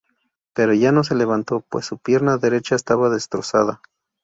Pero 0.55 0.73
ya 0.73 0.91
no 0.91 1.03
se 1.03 1.13
levantó, 1.13 1.63
pues 1.69 1.85
su 1.85 1.99
pierna 1.99 2.37
derecha 2.37 2.73
estaba 2.75 3.11
destrozada. 3.11 3.83